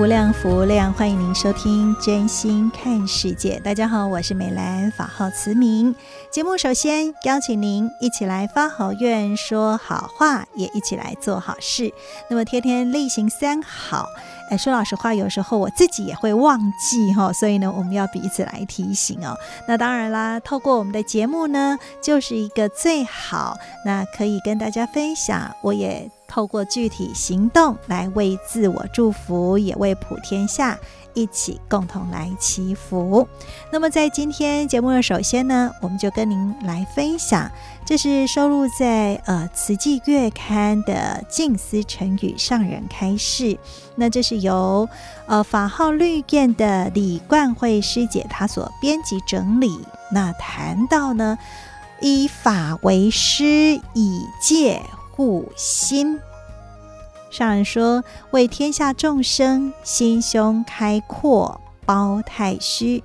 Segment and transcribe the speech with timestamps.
[0.00, 3.58] 无量福量，欢迎您收听《真心看世界》。
[3.62, 5.94] 大家好，我是美兰，法号慈明。
[6.30, 11.92] 节目首先邀请您一起来发好愿、说好话，也一起来做好事。
[12.30, 14.06] 那么天天例行三好，
[14.48, 19.36] 哎，说老实话，有时候我自己也会忘记哈，所以呢，我们要彼此来提醒哦。
[19.68, 25.54] 那当然啦，透过我们的节目呢，就是一个最好，那可以跟大家分享。
[25.60, 26.10] 我也。
[26.30, 30.78] 透过具体行动来为自我祝福，也为普天下
[31.12, 33.26] 一起共同来祈福。
[33.72, 37.50] 那么在今天节目的首先呢，我们就跟您来分享，
[37.84, 43.58] 这是收录在呃《慈济月刊》的静思成语上人开示。
[43.96, 44.88] 那这是由
[45.26, 49.80] 呃法号绿燕的李冠慧师姐她所编辑整理。
[50.12, 51.36] 那谈到呢，
[52.00, 54.80] 以法为师，以戒。
[55.20, 56.18] 护心，
[57.30, 63.02] 上人说：为天下众生心胸开阔，包太虚；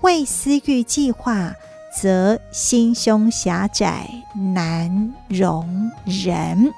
[0.00, 1.52] 为私欲计划，
[1.94, 4.08] 则心胸狭窄，
[4.54, 6.72] 难容人。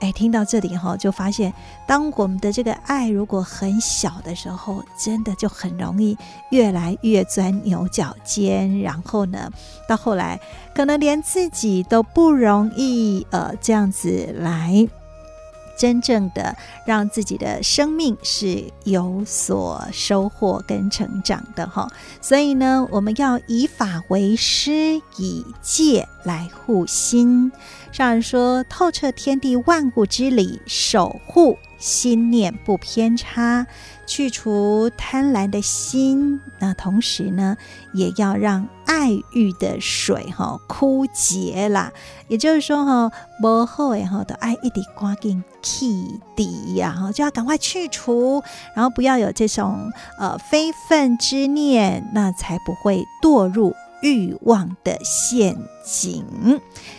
[0.00, 1.52] 哎，听到这里以后，就发现，
[1.86, 6.16] 当我们的这个爱如果很小的时候，真的就很容易
[6.50, 9.50] 越来越钻牛角尖，然后呢，
[9.88, 10.38] 到后来
[10.74, 14.86] 可能连自己都不容易呃这样子来。
[15.76, 21.88] 真正的让自己的生命是有所收获跟成长的哈，
[22.20, 27.50] 所以呢，我们要以法为师，以戒来护心。
[27.92, 33.66] 上人说，透彻天地万物之理，守护心念不偏差。
[34.06, 37.56] 去除贪婪的心，那同时呢，
[37.94, 41.90] 也要让爱欲的水哈枯竭啦。
[42.28, 48.42] 也就是说哈，不好诶哈，的爱一滴刮进气底呀哈，就要赶快去除，
[48.74, 53.74] 然后不要有这种呃非分之念，那才不会堕入
[54.04, 56.22] 欲望的陷阱。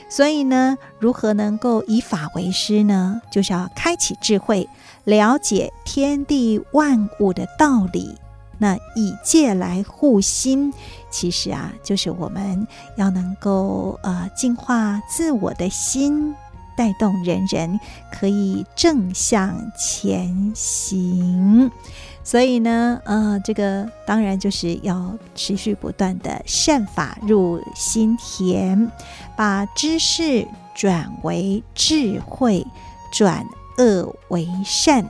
[0.10, 3.22] 所以呢，如何能够以法为师呢？
[3.32, 4.68] 就是要开启智慧。
[5.04, 8.16] 了解天地万物的道理，
[8.58, 10.74] 那以戒来护心，
[11.12, 12.68] 其实啊，就是我们
[12.98, 16.34] 要能够呃净化自我的心，
[16.76, 17.80] 带动人人
[18.12, 21.70] 可以正向前行。
[22.26, 28.92] 所以呢，呃，这个当然就是要持续不断的善法入心田，
[29.38, 32.68] 把知识转为智慧，
[33.14, 33.46] 转。
[33.78, 35.06] 恶为善，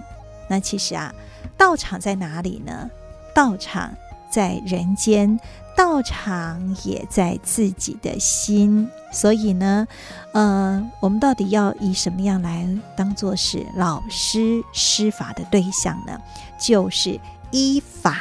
[0.49, 1.13] 那其实啊，
[1.55, 2.89] 道场在哪里呢？
[3.31, 3.93] 道场
[4.35, 5.39] 在人间，
[5.77, 8.85] 道场也在自己的心。
[9.13, 9.87] 所以呢，
[10.33, 16.19] 呃，我们到底要以什么样来当做是老师施法的对象呢？
[16.59, 17.17] 就是
[17.51, 18.17] 依法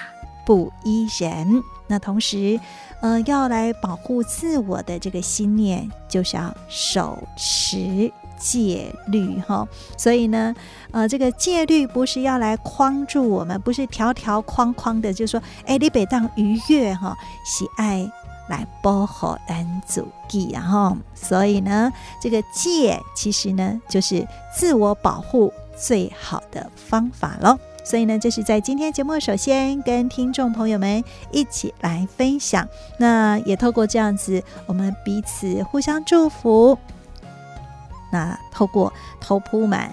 [0.46, 1.60] 不依人。
[1.88, 2.60] 那同时，
[3.00, 8.12] 呃，要来保护自我的这个心念，就是要守持。
[8.44, 9.66] 戒律哈，
[9.96, 10.54] 所以呢，
[10.90, 17.16] 呃，这个戒律不是要来框住我们，不是条条框框的，就是说，哎，你别当愉悦哈，
[17.46, 18.06] 喜爱
[18.50, 21.90] 来保护咱自己，然后，所以呢，
[22.20, 27.58] 这个戒其实呢，就是自我保护最好的方法喽。
[27.82, 36.78] 所以呢，这是在今天节目首先跟听众朋友们一起来分享，那也透过这样子，我们彼此互相祝福。
[38.14, 39.92] 那透过头铺满，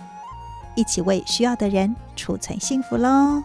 [0.76, 3.42] 一起为需要的人储存幸福喽。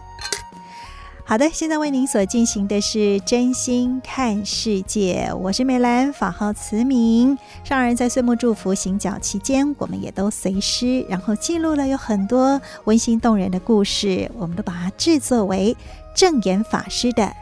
[1.25, 7.35] 好的，现在为您所进行的是真心看世界，我是美兰，法号慈明。
[7.63, 15.75] 上人在岁末祝福行脚期间，我们也都随师，然后记录了有很多温馨动人的故事，我们都把它制作为
[16.15, 17.33] 证言法师的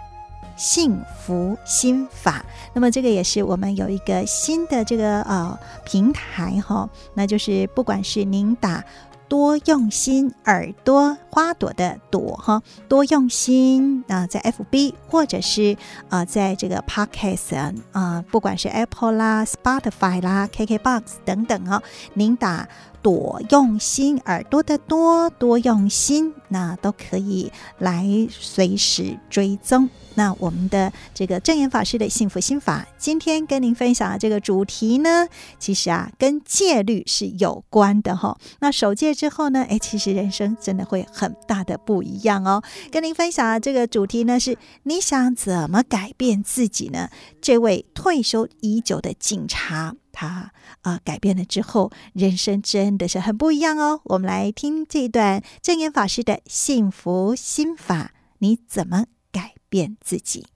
[0.56, 2.46] 幸福心法。
[2.74, 8.84] 那么这个也是我们有一个新的这个呃平台哈，那就是不管是您打。
[9.28, 15.76] 多用心，耳朵花朵的朵哈，多用心啊，在 FB 或者是
[16.10, 21.82] 啊，在这个 Podcast 啊，不管是 Apple 啦、Spotify 啦、KKBox 等等啊，
[22.14, 22.70] 您打。
[23.06, 29.88] 多用心，耳朵的多多用心，那都可以来随时追踪。
[30.16, 35.28] 那我们的这个证严法师的幸福心法，今天跟您分享的这个主题呢，
[35.60, 38.36] 其实啊，跟戒律是有关的哈。
[38.60, 42.64] 那守戒之后呢，哎，其实人生真的会很大的不一样哦。
[42.90, 47.10] 跟您分享的这个主题呢，是你想怎么改变自己呢？
[47.40, 49.96] 这位退休已久的警察。
[50.16, 50.54] 他
[50.84, 54.00] 啊、改变了之后，人生真的是很不一样哦。
[54.06, 60.48] 我们来听这一段证严法师的幸福心法，你怎么改变自己？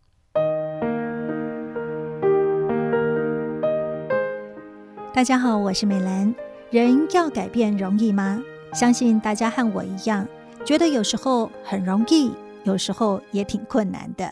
[5.13, 6.33] 大家好，我是美兰。
[6.71, 8.41] 人要改变容易吗？
[8.73, 10.25] 相信大家和我一样，
[10.63, 12.31] 觉得有时候很容易，
[12.63, 14.31] 有时候也挺困难的。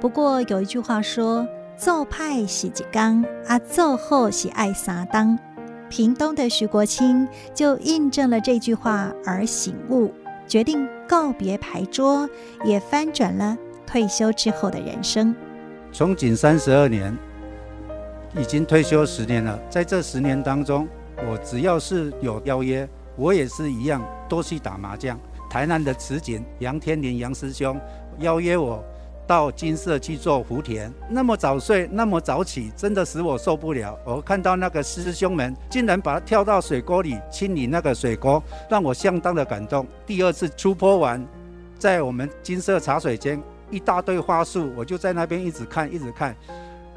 [0.00, 1.46] 不过有一句话说。
[1.84, 5.36] 做派是一工，啊，做好是爱三当。
[5.90, 10.14] 屏东的徐国清就印证了这句话而醒悟，
[10.46, 12.30] 决定告别牌桌，
[12.62, 15.34] 也翻转了退休之后的人生。
[15.90, 17.18] 从警三十二年，
[18.36, 19.58] 已经退休十年了。
[19.68, 20.86] 在这十年当中，
[21.28, 25.18] 我只要是有邀约，我也是一样都去打麻将。
[25.50, 27.76] 台南的慈警杨天林杨师兄
[28.20, 28.80] 邀约我。
[29.26, 33.98] 到金色去做福田，那么早睡，那么早起，真的使我受不了。
[34.04, 39.86] 我看到那个师兄们竟然把他跳到水沟里清理那个水沟，让我相当的感动。
[40.04, 41.24] 第二次出坡完，
[41.78, 43.40] 在我们金色茶水间，
[43.70, 46.36] 一大堆花束，我就在那边一直看，一直看，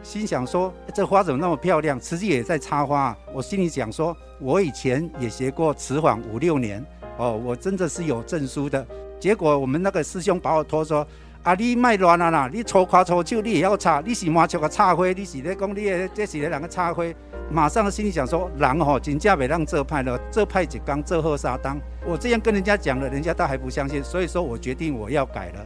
[0.04, 2.00] 心想说这花怎么那么漂亮？
[2.00, 6.84] 慈济也在插花，我心里想说，我以前也学过瓷坊五六年，
[7.18, 8.86] 哦，我真的是有证书的。
[9.20, 11.06] 结果我们那个师兄把我拖说。
[11.46, 11.54] 啊！
[11.54, 12.50] 你卖乱啊啦！
[12.52, 17.04] 你粗夸粗手，你也要插，你是麻雀个插花，你是咧讲你的，这是咧人个插花。
[17.52, 21.80] 马上心里想说，人吼真正袂让这派了，这派一工，做好三当。
[22.04, 25.64] 我这样跟人家讲了，人家倒还不相信，所以说我决定我要改了。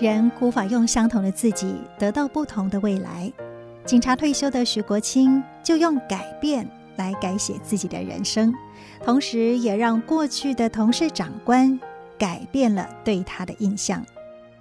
[0.00, 3.30] 人无法用相同的自己得到不同的未来。
[3.84, 6.66] 警察退休的徐国清就用改变
[6.96, 8.54] 来改写自己的人生，
[9.04, 11.78] 同时也让过去的同事长官。
[12.18, 14.04] 改变了对他的印象。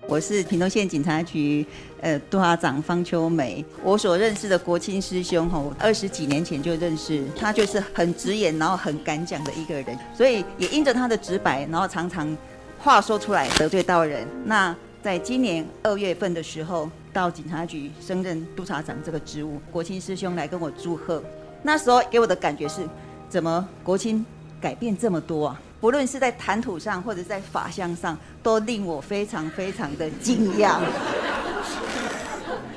[0.05, 1.65] 我是屏东县警察局
[2.01, 3.63] 呃督察长方秋梅。
[3.81, 9.97] 我所认识的国清师兄吼，二十几年前就认识他，就是很直言，然后很敢讲的一个人。
[10.13, 12.37] 所以也因着他的直白，然后常常
[12.79, 14.27] 话说出来得罪到人。
[14.43, 21.23] 那在今年二月份的时候，到警察局升任督察长这个职务，国清师兄来跟我祝贺。
[21.61, 22.81] 那时候给我的感觉是，
[23.29, 24.25] 怎么国清
[24.59, 25.61] 改变这么多啊？
[25.83, 30.79] 不论是在谈吐上，或者在法相上，都令我非常非常的惊讶。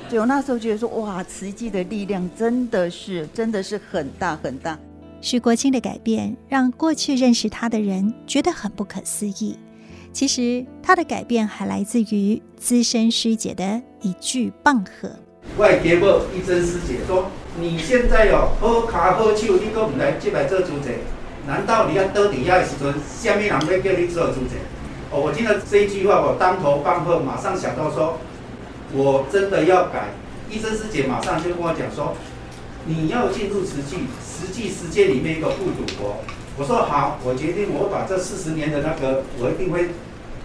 [0.09, 4.77] 就我那时候觉得说，哇，慈济的力量真的是真的是很大很大。
[5.21, 9.57] 徐国清的改变让过去认识他的人觉得很不可思议。
[10.11, 15.09] 其实他的改变还来自于资深师姐的一句棒喝。
[15.57, 20.89] 外给我一真师姐说：“你现在有喝卡喝酒，你都唔来进来做主者。”
[21.47, 24.59] 难道你要得底下的时阵，下面人要叫你做主者？
[25.09, 28.19] 哦，我听到这一句话，我当头棒喝，马上想到说，
[28.91, 30.09] 我真的要改。
[30.49, 32.15] 医生师姐马上就跟我讲说，
[32.85, 36.17] 你要进入实际实际世界里面一个不赌博。
[36.57, 39.91] 我说好，我决定，我把这四十年的那个，我一定会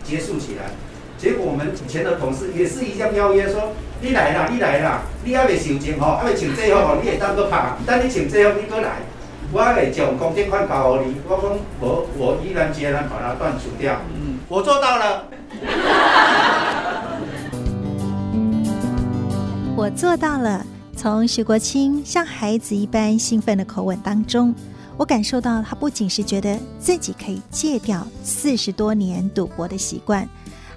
[0.05, 0.71] 结束起来。
[1.19, 9.03] 结果我们以前的同事也是一样邀约说，你来啦，你来啦，你还没收钱哦，还没请最后哦，你也当个拍，等你请最后你过来。
[9.55, 11.45] 我会将公积款交给你，我讲
[11.79, 14.01] 我我依然决然把它断除掉。
[14.15, 15.27] 嗯，我做到了。
[19.77, 20.65] 我做到了。
[20.97, 24.55] 从徐国清像孩子一般兴奋的口吻当中，
[24.97, 30.27] 我感受到他不仅是觉得自己可以戒掉四十多年赌博的习惯，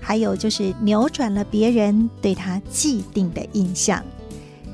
[0.01, 4.03] 还有就是扭转了别人对他既定的印象。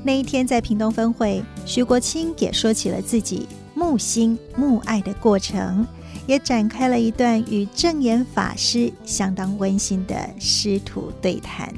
[0.02, 3.46] 那一天在屏东分会，徐国清也说起了自己。
[3.82, 5.84] 慕心慕爱的过程，
[6.24, 11.68] 也展开了一段与证严法师相当温馨的师徒对谈。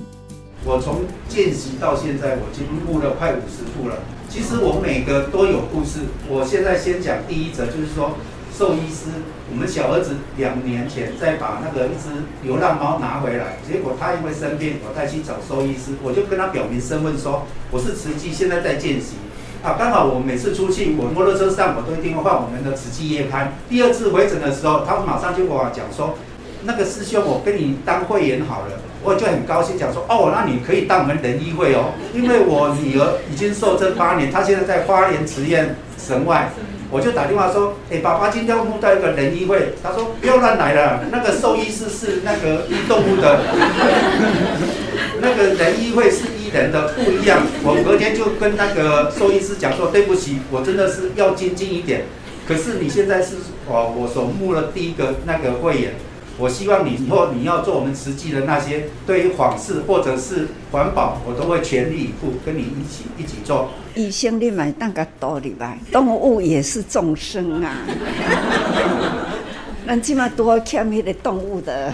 [0.66, 3.96] 我从见习到现在，我已经录了快五十步了。
[4.28, 6.00] 其实我每个都有故事。
[6.28, 8.12] 我现在先讲第一则，就是说，
[8.54, 9.08] 兽医师，
[9.50, 12.10] 我们小儿子两年前再把那个一只
[12.42, 19.16] 流浪猫拿回来，结果他因为生病，我带去找兽医师，我就跟他表明身份说，我是慈济，现在在见习。
[19.64, 23.54] 啊，刚好我每次出去，我摩托车上我都一定会换我们的慈济夜刊。
[23.66, 26.18] 第二次回诊的时候，他马上就跟我讲说，
[26.64, 28.72] 那个师兄，我跟你当会员好了。
[29.02, 36.50] 我就很高兴讲说，哦，那你可以当我们仁医会哦，因为我女儿已经受这八年，她现在在花莲慈院神外。
[36.90, 43.40] 我就打电话说，哎，爸爸今天要募到一个仁医会，他说不要乱来了，那个兽医师是那个动物的，
[45.20, 46.24] 那个仁医会是
[46.62, 47.42] 人的，不一样。
[47.62, 52.04] 我隔天就跟那个兽医师讲说，对不起，我真的是要精进一点。
[52.46, 53.36] 可是你现在是
[53.68, 55.94] 哦，我所募的第一个那个会员，
[56.38, 63.70] 我希望你以后你要做我们实际的那些，对于访视或者是环保，我都会全力以赴跟你一起一起做。
[63.94, 67.76] 医生，你买那个道理吧，动物也是众生啊。
[69.86, 71.92] 那起码多欠那个动物的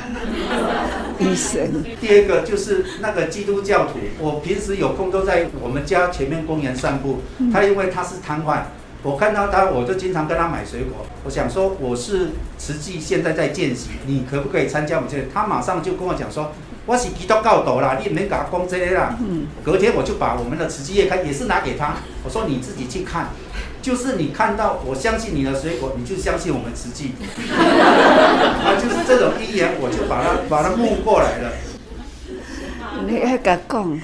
[1.18, 1.84] 医生。
[2.00, 7.20] 第二个就是那个基督教徒，我平时有空都在我们家前面公园散步。
[7.52, 8.62] 他因为他是瘫痪，
[9.02, 11.04] 我看到他，我就经常跟他买水果。
[11.24, 15.16] 我想说我是慈济，现在在见习，你可不可以参加我们这？
[15.32, 16.52] 他马上就跟我讲说。
[16.86, 19.16] 我是基督教徒啦，你也没给他讲这些啦。
[19.20, 19.46] 嗯。
[19.62, 23.28] 隔天我就把我们的慈济月刊也是拿给他，我说你自己去看，
[23.82, 27.12] 就是你看到我相信你的水果，你就相信我们慈济。
[27.52, 31.52] 啊，就是这种一言，我就把他把他募过来了。
[33.08, 34.00] 你还敢讲，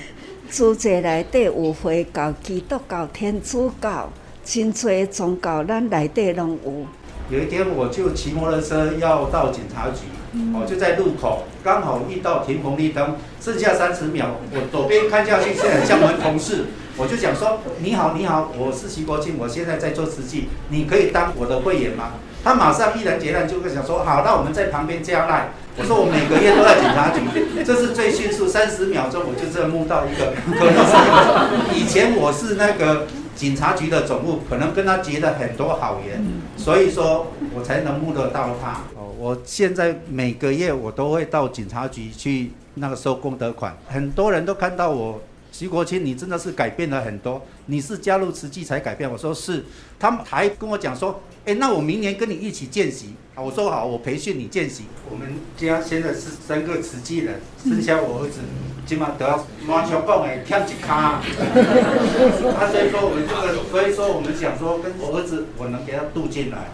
[0.51, 4.11] 组织内底有回教、基督教、天主教，
[4.45, 6.87] 真侪宗教，咱内底拢有。
[7.29, 10.07] 有一天我就骑摩托车要到警察局。
[10.53, 16.67] 哦，就在路口，刚好遇到停红绿灯，剩下三十秒，我左边看下去，是很像我们同事，
[16.99, 27.21] 我就讲说：“你好，你好，我是徐国庆，我现在在做慈济，你可以当我的会员吗？”他马上毅然决然就会想说：“好，那我们在旁边加赖。”我说：“我每个月都在警察局，
[27.65, 30.33] 这是最迅速，三十 秒钟我就这募到一个。
[30.59, 36.25] 可能是以前我是那个警察局的总务，可能跟他结了很多好缘，
[36.57, 45.21] 所以说我才能募得到他。”哦我现在每个月我都会到警察局去那个收功德款，很多人都看到我
[45.59, 47.41] 徐国清，你真的是改变了很多。
[47.65, 49.11] 你是加入慈济才改变？
[49.11, 49.65] 我说是，
[49.99, 53.15] 他们还跟我讲说，哎，那我明年跟你一起见习。
[53.35, 54.85] 我说好，我培训你见习。
[55.09, 58.41] 我们家现在是三个慈济人，剩下我儿子
[58.85, 61.23] 今晚得马上讲哎，跳一卡。
[61.25, 66.69] 他所以说我们这个，所以说我们想说跟我儿子，我能给他渡进来。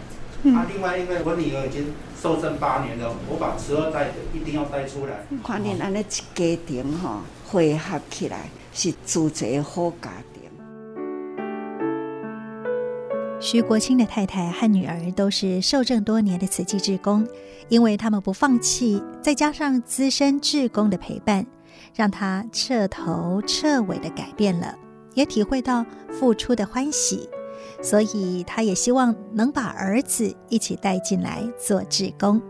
[0.51, 1.93] 啊，另外因为我女儿已经。
[2.23, 5.25] 受证八年了，我把慈二代的一定要带出来。
[5.45, 10.43] 看你安尼一家庭哈，汇合起来是组织好家庭。
[13.39, 17.27] 徐国清的太太和女儿都是受证多年的慈济志工，
[17.67, 21.45] 因为他们不放弃，再加上资深志工的陪伴，
[21.93, 24.73] 让他彻头彻尾的改变了，
[25.13, 27.29] 也体会到付出的欢喜。
[27.81, 32.41] 所以，他也希望能把儿子一起带进来做志工。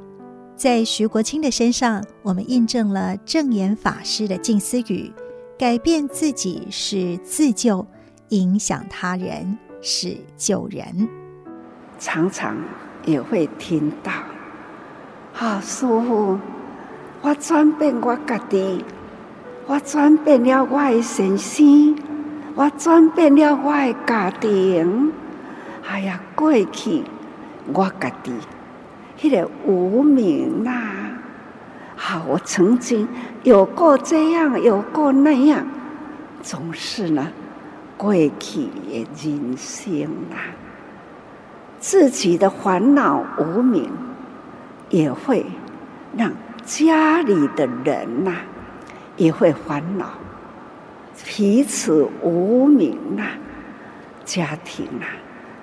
[0.56, 5.12] 在徐国清的身上，我们印证了证言法师的静思语：
[5.58, 7.86] 改变自己是自救，
[8.30, 11.08] 影响他人是救人。
[12.00, 12.58] 常常
[13.06, 14.12] 也会听到，
[15.32, 16.40] 好，师父，
[17.22, 18.84] 我转变我家己，
[19.68, 21.96] 我转变了我的先生，
[22.56, 25.14] 我转变了我的家庭。
[25.88, 27.04] 哎呀，过去
[27.72, 28.34] 我家己，
[29.20, 30.72] 迄个无名呐，
[31.96, 33.08] 好，我曾经
[33.44, 35.66] 有过这样，有过那样，
[36.42, 37.32] 总是呢，
[37.98, 40.38] 过去的人生呐，
[41.80, 43.92] 自己的烦恼无明，
[44.90, 45.46] 也会
[46.18, 46.32] 让
[46.66, 48.36] 家里的人呐，
[49.18, 50.10] 也会烦恼，
[51.26, 53.24] 彼此无明呐，
[54.26, 55.06] 家庭呐。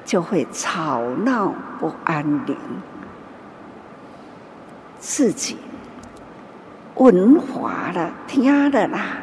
[0.02, 2.56] 就会吵闹不安宁，
[4.98, 5.56] 自己
[7.00, 9.16] 闻法了，听的啦，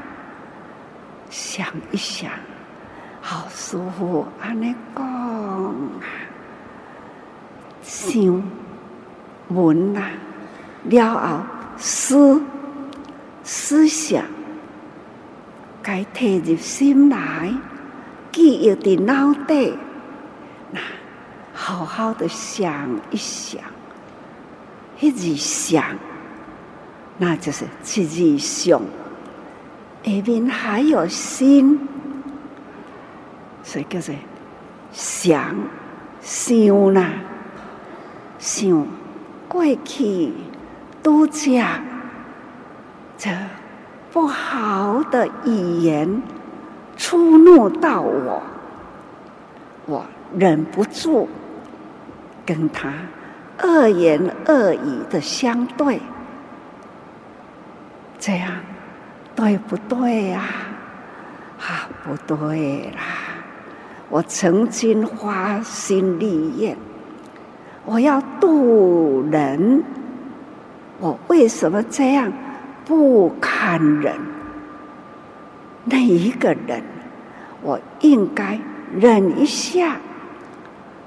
[1.30, 2.32] 想一想，
[3.22, 4.26] 好舒服。
[4.42, 6.02] 安尼讲啊，
[7.84, 8.44] 想
[9.50, 10.10] 闻啦，
[10.86, 11.40] 了后
[11.78, 12.42] 思
[13.44, 14.26] 思想，
[15.84, 17.54] 该提入心来，
[18.32, 19.54] 记忆的脑袋。
[20.72, 20.80] 那
[21.54, 23.62] 好好的想一想，
[25.00, 25.96] 一直想，
[27.18, 28.82] 那就是自己想。
[30.04, 31.88] 下面还有心，
[33.62, 34.16] 所以叫做
[34.94, 35.56] 想、
[36.22, 37.12] 想啦。
[38.40, 38.88] 想
[39.50, 40.32] 过去
[41.04, 41.82] 都讲
[43.18, 43.30] 这
[44.14, 46.22] 不好的语言
[46.96, 48.42] 触怒到我，
[49.88, 50.06] 我
[50.38, 51.28] 忍不住
[52.46, 52.94] 跟他
[53.64, 56.00] 恶言恶语的相对，
[58.20, 58.52] 这样
[59.36, 60.44] 对不对呀？
[61.60, 63.02] 啊，不对啦！
[64.10, 66.78] 我曾经发心立愿，
[67.84, 69.84] 我要渡人，
[71.00, 72.32] 我为什么这样
[72.86, 74.16] 不堪忍？
[75.84, 76.82] 那一个人，
[77.62, 78.60] 我应该
[78.96, 79.98] 忍一下，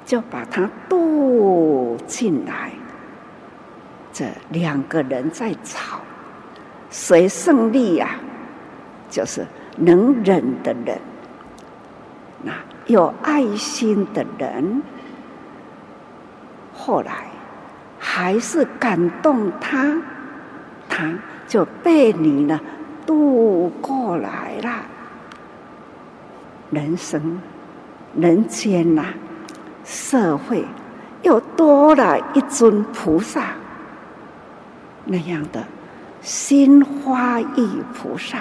[0.05, 2.73] 就把他渡进来。
[4.12, 6.00] 这两个人在吵，
[6.90, 8.11] 谁胜利呀？
[9.09, 9.47] 就是。
[9.76, 11.00] 能忍的人，
[12.42, 12.52] 那
[12.85, 14.82] 有爱心的人，
[16.75, 17.25] 后来
[17.99, 19.97] 还是感动他，
[20.87, 21.14] 他
[21.47, 22.61] 就被你呢
[23.06, 24.82] 渡过来了。
[26.70, 27.40] 人生、
[28.14, 29.06] 人间呐、
[29.82, 30.62] 社会
[31.23, 33.54] 又多了一尊菩萨，
[35.06, 35.64] 那样的
[36.20, 38.38] 心花意菩萨。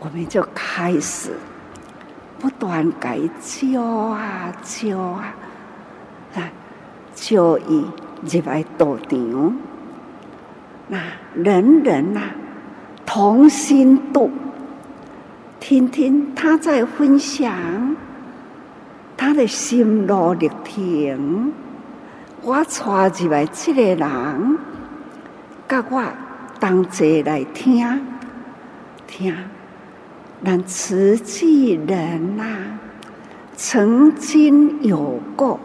[0.00, 1.32] 我们就开始
[2.38, 5.34] 不断改教啊教啊，
[6.36, 6.50] 啊
[7.14, 7.84] 教伊
[8.22, 9.56] 入来道场，
[10.86, 11.00] 那
[11.34, 12.20] 人人呐、
[13.04, 14.30] 同心度，
[15.58, 17.96] 听听他在分享
[19.16, 21.52] 他的心路历程，
[22.42, 24.58] 我带入来这个人，
[25.68, 26.02] 甲我
[26.58, 28.00] 同齐来听
[29.06, 29.36] 听。
[30.42, 32.80] 但慈济人呐、啊，
[33.56, 35.58] 曾经有过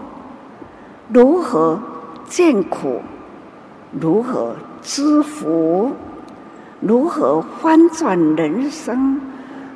[1.09, 1.79] 如何
[2.27, 3.01] 见苦，
[3.91, 5.91] 如何知福，
[6.81, 9.21] 如何翻转人生，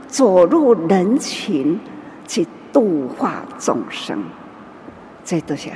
[0.08, 1.80] 走入人群
[2.26, 4.24] 去度化众生。
[5.24, 5.70] 这都是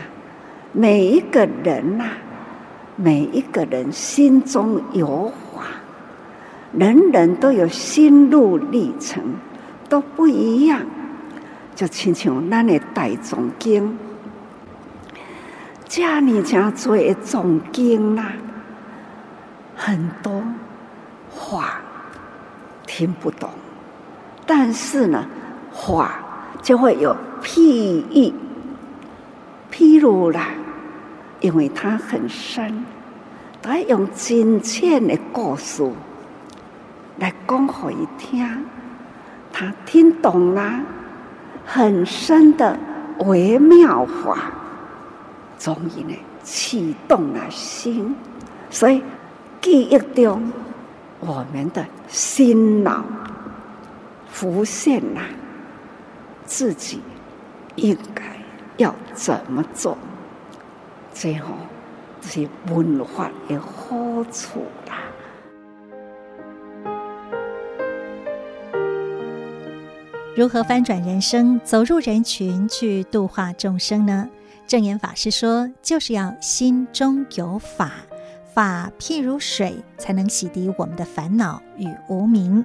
[0.73, 2.17] 每一个人呐、啊，
[3.03, 5.31] 每一个人心中有。
[6.73, 9.21] 人人都有心路历程，
[9.89, 10.79] 都不一样。
[11.75, 13.97] 就亲像咱的大众经，
[15.85, 18.31] 家里家做的众经啦，
[19.75, 20.43] 很多
[21.29, 21.81] 话
[22.85, 23.49] 听不懂，
[24.45, 25.25] 但是呢，
[25.73, 26.13] 话
[26.61, 28.33] 就会有譬喻，
[29.71, 30.49] 譬如啦，
[31.41, 32.85] 因为它很深，
[33.61, 35.91] 他用真切的故事。
[37.17, 38.65] 来讲给他听，
[39.51, 40.79] 他听懂了
[41.65, 42.79] 很深的
[43.19, 44.51] 微妙法，
[45.59, 48.15] 终于呢启动了心，
[48.71, 49.03] 所以
[49.61, 50.51] 记忆中
[51.19, 53.03] 我们的心脑
[54.31, 55.21] 浮现了
[56.45, 57.01] 自己
[57.75, 58.23] 应该
[58.77, 59.95] 要怎么做，
[61.13, 61.53] 最后
[62.21, 64.97] 是文化的好处啦。
[70.35, 74.29] 如何翻转人生，走入人群去度化众生呢？
[74.65, 77.91] 证严法师说，就是要心中有法，
[78.53, 82.63] 法譬如水，才能洗涤我们的烦恼与无明。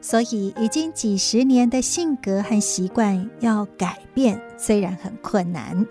[0.00, 5.86] 所以，已经几十年的性格和习惯要改变，虽然很困难，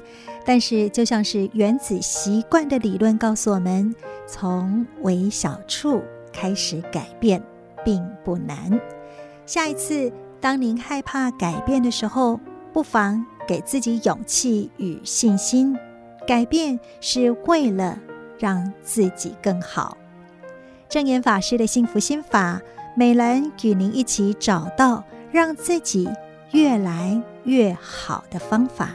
[0.45, 3.93] 但是就像是原子习惯的理论告诉我们，
[4.27, 6.01] 从微小处
[6.31, 7.41] 开始改变，
[7.83, 8.79] 并不难。
[9.45, 10.11] 下一次。
[10.43, 12.37] 当您害怕改变的时候，
[12.73, 15.73] 不妨给自己勇气与信心。
[16.27, 17.97] 改变是为了
[18.37, 19.97] 让自己更好。
[20.89, 22.59] 证严法师的幸福心法，
[22.93, 25.01] 美兰与您一起找到
[25.31, 26.09] 让自己
[26.51, 28.89] 越来越好的方法。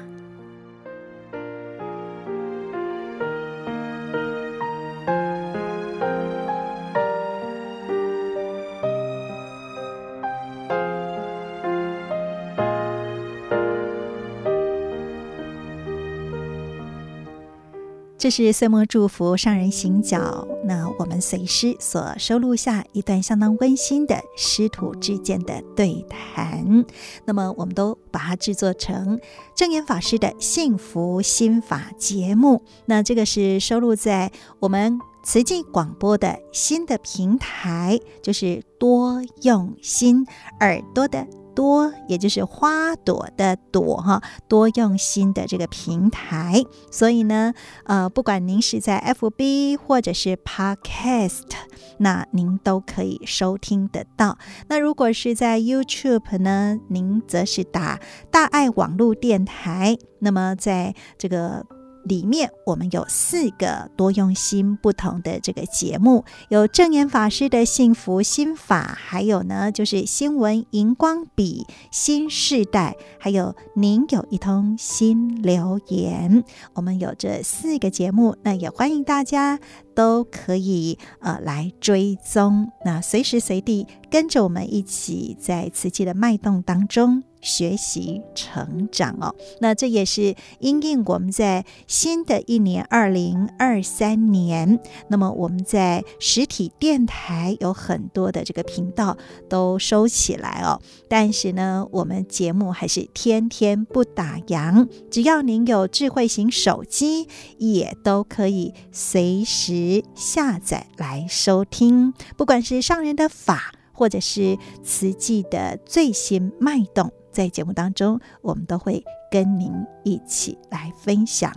[18.28, 26.84] 这是岁末祝福上人行脚，那我们随师所收录下一段相当温馨的师徒之间的对谈，
[27.24, 29.18] 那么我们都把它制作成
[29.56, 32.62] 正言法师的幸福心法节目。
[32.84, 40.26] 那这个是收录在我们慈济广播的新的平台，就是多用心
[40.60, 41.26] 耳朵的。
[41.58, 46.64] 多，也就是花朵的朵哈，多用心的这个平台。
[46.88, 51.50] 所以呢，呃，不管您是在 FB 或者是 Podcast，
[51.96, 54.38] 那您都可以收听得到。
[54.68, 57.98] 那如果是在 YouTube 呢，您则是打
[58.30, 59.98] 大爱网络电台。
[60.20, 61.66] 那么在这个。
[62.04, 76.44] 里面我们有四个多用心不同的这个节目，有证严法师的幸福心法，还有呢就是新闻荧光笔新世代，还有您有一通新留言。
[76.74, 79.58] 我们有这四个节目，那也欢迎大家
[79.94, 87.22] 都可以呃来追踪，那随时随地跟着我们一起在瓷器的脉动当中。
[87.48, 99.16] 学习成长哦，那这也是因应我们在新的一年二零二三年，那么我们在实体电台有很多的这个频道
[99.48, 117.10] 都收起来哦，但是呢，我们节目还是天天不打烊，只要您有智慧型手机，也都可以随时下载来收听，不管是上人的法，或者是慈济的最新脉动。
[117.30, 119.72] 在节目当中，我们都会跟您
[120.04, 121.52] 一起来分享。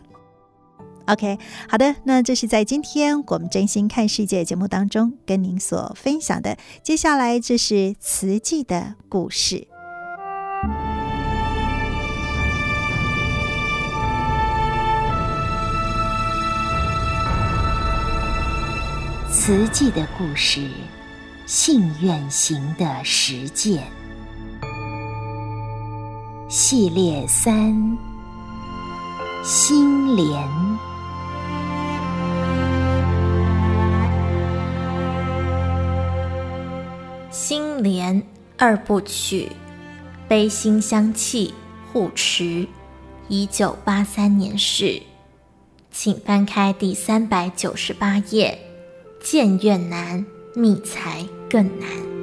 [1.07, 6.57] OK，好的，那这是在今天我们真心看世界节目当中跟您所分享的。
[6.84, 9.67] 接下来，这是慈济的故事。
[19.34, 20.69] 慈济的故事，
[21.47, 24.00] 信愿行的实践。
[26.53, 27.97] 系列三：
[29.41, 30.49] 心莲。
[37.31, 38.21] 心莲
[38.57, 39.49] 二部曲，
[40.27, 41.53] 悲心相契
[41.93, 42.67] 护持，
[43.29, 45.01] 一九八三年事，
[45.89, 48.59] 请翻开第三百九十八页。
[49.23, 52.20] 建院难，觅才更难。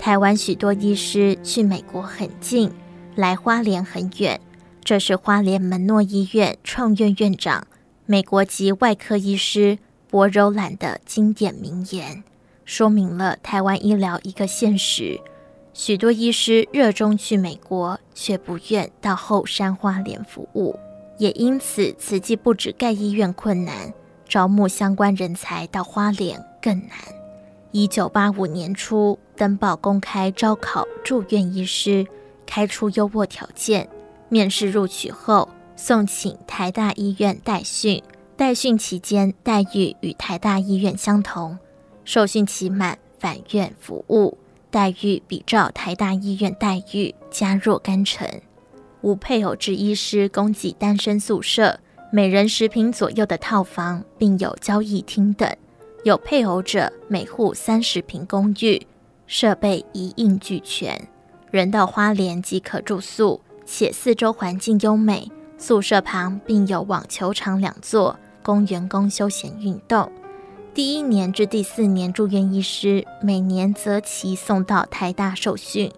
[0.00, 2.72] 台湾许多医师去美国很近，
[3.16, 4.40] 来花莲很远。
[4.82, 7.66] 这是花莲门诺医院创院院长、
[8.06, 12.24] 美国籍外科医师博柔兰的经典名言，
[12.64, 15.20] 说明了台湾医疗一个现实：
[15.74, 20.74] 许多医师热衷去美国，却不愿到后山花莲服务。
[21.18, 23.92] 也因此，慈济不止盖医院困难，
[24.26, 27.19] 招募相关人才到花莲更难。
[27.72, 32.04] 一九八五年初，登报公开招考住院医师，
[32.44, 33.88] 开出优渥条件。
[34.28, 38.02] 面试录取后，送请台大医院代训。
[38.36, 41.56] 代训期间，待遇与台大医院相同。
[42.04, 44.36] 受训期满，返院服务，
[44.70, 48.28] 待遇比照台大医院待遇，加若干成。
[49.02, 51.78] 无配偶之医师供给单身宿舍，
[52.10, 55.48] 每人十坪左右的套房，并有交易厅等。
[56.02, 58.80] 有配偶者，每户三十平公寓，
[59.26, 61.08] 设备一应俱全，
[61.50, 65.30] 人到花莲即可住宿，且四周环境优美。
[65.58, 70.10] 宿舍旁并有网球场两座，供员工休闲运动。
[70.72, 75.92] 第一年至第四年住院医师，每年择期送到台大受训。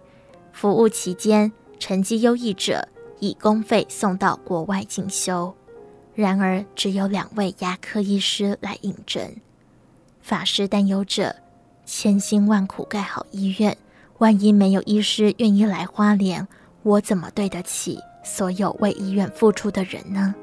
[0.51, 2.89] 服务期间，成绩优异者
[3.19, 5.55] 以公费送到国外进修。
[6.13, 9.33] 然而，只有两位牙科医师来应征。
[10.23, 11.35] 法师担忧着，
[11.85, 13.75] 千辛万苦盖好医院，
[14.19, 16.47] 万一没有医师愿意来花莲，
[16.81, 20.33] 我怎么对得起所有为医院付出的人呢？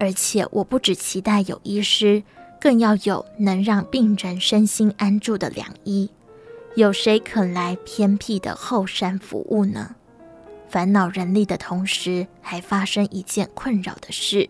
[0.00, 2.20] 而且我不只期待有医师，
[2.60, 6.10] 更要有能让病人身心安住的良医。
[6.74, 9.94] 有谁肯来偏僻的后山服务呢？
[10.68, 14.48] 烦恼人力的同时，还发生一件困扰的事。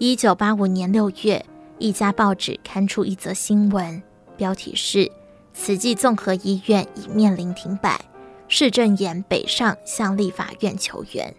[0.00, 1.46] 一九八五年六月。
[1.80, 4.02] 一家报纸刊出一则新闻，
[4.36, 5.10] 标题是
[5.54, 7.98] “慈济综合医院已面临停摆，
[8.48, 11.34] 市政言北上向立法院求援”。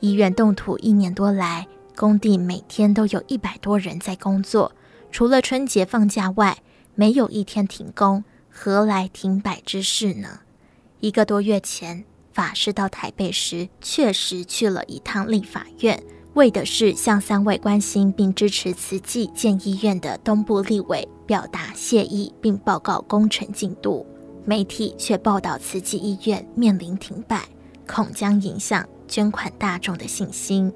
[0.00, 1.66] 医院动土一年多来，
[1.96, 4.70] 工地每天都有一百多人在工作，
[5.10, 6.58] 除了春节放假外，
[6.94, 10.40] 没有一天停工，何来停摆之事呢？
[11.00, 16.02] 一个多月前，法师到台北时，确实去了一趟立法院。
[16.34, 24.06] 为的是向三位关心并支持慈济建医院的东部立委表达谢意，并报告工程进度。
[24.44, 27.42] 媒体却报道慈济医院面临停摆，
[27.86, 30.72] 恐将影响捐款大众的信心。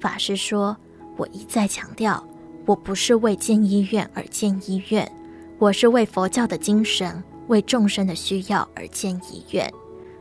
[0.00, 0.76] 法师说
[1.18, 2.24] ：“我一再强调，
[2.64, 5.10] 我不是为建医院而建医院，
[5.58, 9.70] 我是为佛教的精神、为众生的需要而建医院。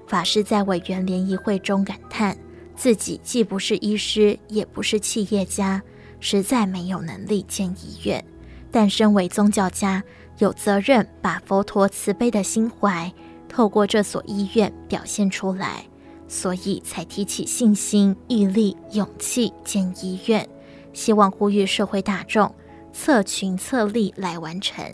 [0.08, 2.36] 法师在委员联谊会中感叹，
[2.80, 5.84] 自己既不是医师，也不是企业家，
[6.22, 8.24] 实在没有能力建医院。
[8.72, 10.02] 但身为宗教家，
[10.38, 13.12] 有责任把佛陀慈悲的心怀
[13.50, 15.84] 透过这所医院表现出来，
[16.30, 20.48] 所以才提起信心、毅力、勇气建医院，
[20.94, 22.50] 希望呼吁社会大众
[22.94, 24.86] 策群策力来完成。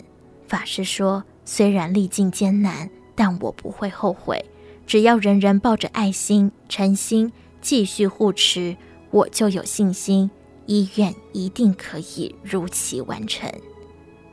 [0.48, 4.44] 法师说：“虽然历尽艰难，但我不会后悔。
[4.88, 7.32] 只要人人抱着爱心、诚心
[7.66, 8.76] 继续护持，
[9.10, 10.30] 我就有信心。”
[10.66, 13.50] 医院一定可以如期完成。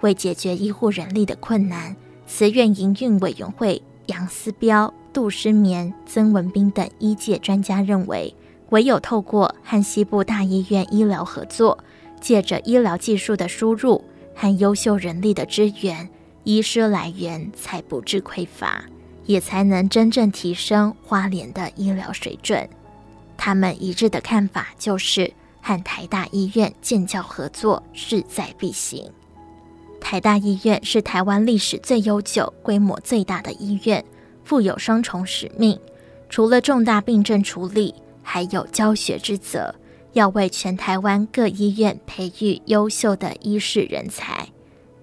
[0.01, 1.95] 为解决医护人力的困难，
[2.27, 8.35] 慈院营运委员会杨思标、杜诗眠、曾文彬等医界专家认为，
[8.69, 11.83] 唯有透过和西部大医院医疗合作，
[12.21, 14.03] 借着医疗技术的输入
[14.35, 16.07] 和优秀人力的支援，
[16.43, 18.85] 医师来源才不致匮乏，
[19.25, 22.69] 也才能真正提升花莲的医疗水准。
[23.37, 25.33] 他们一致的看法就是。
[25.65, 29.09] 和台大医院建教合作势在必行。
[30.01, 34.03] 台大医院是台湾历史最悠久、规模最大的医院，
[34.43, 35.79] 负有双重使命：
[36.27, 39.73] 除了重大病症处理，还有教学之责，
[40.11, 44.49] 要为全台湾各医院培育优秀的医事人才。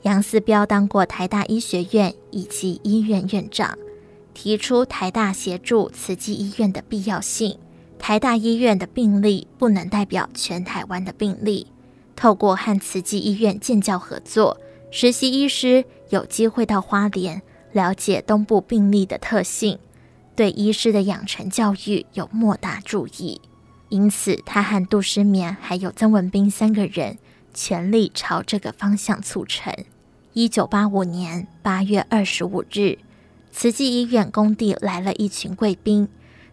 [0.02, 3.78] 杨思标当过台大医学院以及医院院长，
[4.34, 7.58] 提出台大协助慈济医院的必要性。
[8.00, 11.68] 台大医院的病例不能代表全台湾的病例。
[12.16, 14.58] 透过和慈济医院建教合作，
[14.90, 17.40] 实习医师有机会到花莲
[17.72, 19.78] 了解东部病例的特性，
[20.34, 23.40] 对医师的养成教育有莫大助益。
[23.90, 27.18] 因此，他和杜诗眠还有曾文彬三个人
[27.52, 29.74] 全力朝这个方向促成。
[30.32, 32.98] 一九八五年八月二十五日，
[33.50, 36.08] 慈济医院工地来了一群贵宾。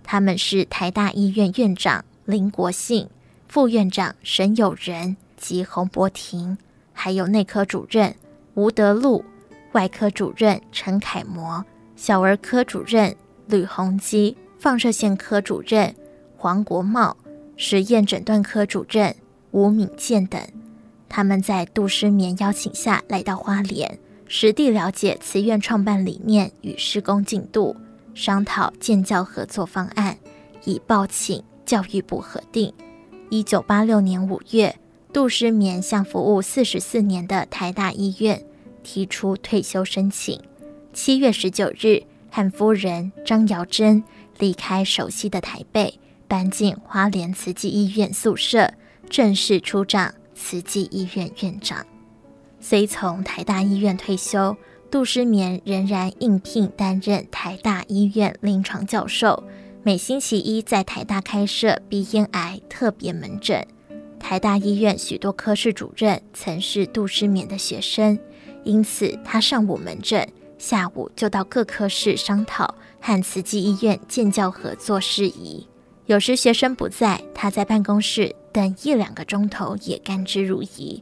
[0.09, 3.09] 他们是台大医院院长林国信、
[3.49, 6.57] 副院长沈友仁及洪伯庭，
[6.93, 8.15] 还有内科主任
[8.53, 9.25] 吴德禄、
[9.73, 11.65] 外科主任陈楷模、
[11.97, 13.13] 小儿科主任
[13.47, 15.93] 吕鸿基、放射线科主任
[16.37, 17.17] 黄国茂、
[17.57, 19.13] 实验诊断科主任
[19.51, 20.41] 吴敏健等。
[21.09, 27.75] 他们在杜诗眠邀请下来到花莲，实地了解慈院创办理念与施工进度。
[28.17, 30.17] 商讨建教合作方案，
[30.65, 32.73] 已报请教育部核定。
[33.29, 34.75] 一九八六年五月，
[35.13, 38.43] 杜诗眠向服务四十四年的台大医院
[38.81, 40.41] 提出退休申请。
[40.93, 42.01] 七月十九日，
[42.31, 44.03] 和夫人张瑶珍
[44.39, 48.73] 离开熟悉的台北，搬进花莲慈济医院宿舍，
[49.11, 51.85] 正式出掌慈济医院院长。
[52.59, 54.57] 虽从台大医院退休。
[54.89, 59.43] 杜诗眠仍然应聘担任台大医院临床教授，
[59.83, 63.65] 每星期一在台大开设鼻咽癌特别门诊。
[64.17, 68.17] 台大医院许多科室主任曾是杜诗眠的学生，
[68.63, 70.25] 因此他上午门诊，
[70.57, 75.67] 下午就到各科室商讨和慈济医院建教合作事宜。
[76.05, 81.01] 有时学生不在，他在办公室等一两个钟头也甘之如饴。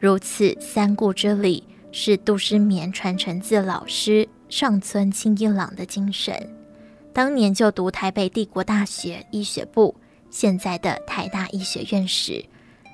[0.00, 1.62] 如此三顾之礼。
[1.92, 6.34] 是杜诗眠传承自老师上村清一郎的精神。
[7.12, 9.94] 当年就读台北帝国大学医学部，
[10.30, 12.44] 现在的台大医学院时，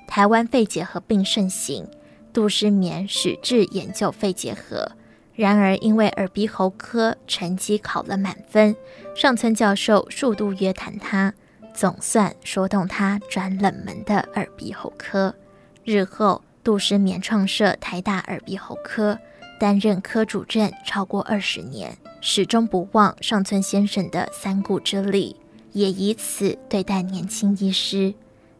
[0.07, 1.85] 台湾肺结核病盛行，
[2.31, 4.89] 杜诗眠矢志研究肺结核。
[5.35, 8.75] 然而因为耳鼻喉科成绩考了满分，
[9.15, 11.33] 上村教授数度约谈他，
[11.73, 15.35] 总算说动他转冷门的耳鼻喉科。
[15.83, 16.41] 日后。
[16.63, 19.19] 杜诗眠创设台大耳鼻喉科，
[19.59, 25.35] 担任科主任超过二十年，始终不忘上村先生的三顾之礼，
[25.73, 28.13] 也以此对待年轻医师。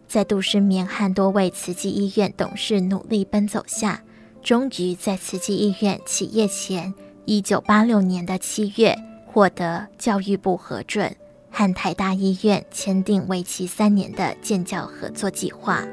[0.06, 4.04] 在杜诗眠和多位慈济医院董事努力奔走下，
[4.44, 6.94] 终于在慈济医院起业前
[7.26, 8.94] 一九八六年的七月
[9.26, 11.16] 获得教育部核准，
[11.50, 15.84] 和台大医院签订为期三年的建教合作计划。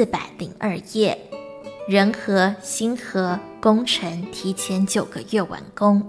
[0.00, 1.14] 四百零二页。
[1.86, 6.02] 仁和星河工程提前九个月完工。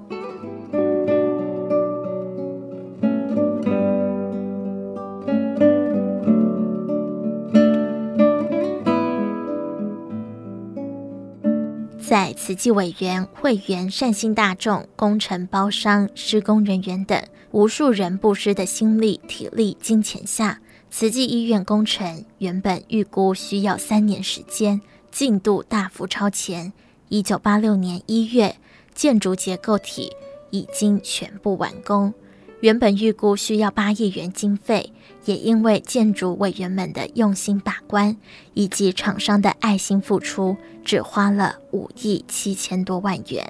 [11.99, 20.61] 在慈济委员会员善心大众工程包商施工人员等无数人不知的心力体力金钱下
[20.93, 26.73] 慈济医院工程原本预估需要三年时间，进度大幅超前。
[27.07, 28.57] 一九八六年一月，
[28.93, 30.11] 建筑结构体
[30.49, 32.13] 已经全部完工。
[32.59, 34.91] 原本预估需要八亿元经费，
[35.23, 38.17] 也因为建筑委员们的用心把关，
[38.53, 43.49] 以及厂商的爱心付出，只花了五亿七千多万元。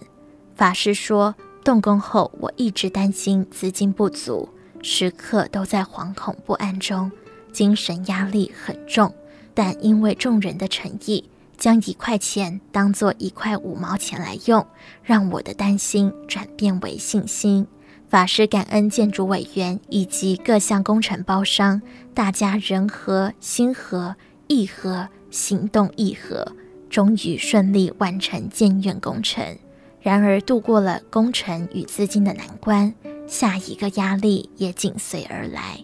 [0.56, 4.48] 法师说，动工后我一直担心资金不足，
[4.84, 7.12] 时刻都在惶恐不安中，
[7.52, 9.14] 精神压力很重。
[9.54, 14.66] 但因为众人的诚意，将一块钱当作一块五毛钱来用，
[15.04, 17.68] 让我的担心转变为信心。
[18.10, 21.82] 法师感恩建筑委员以及各项工程包商，
[22.14, 24.16] 大家人和心和
[24.48, 26.54] 意和，行动意和，
[26.90, 29.58] 终于顺利完成建院工程。
[30.02, 32.94] 然而度过了工程与资金的难关，
[33.28, 35.84] 下一个压力也紧随而来。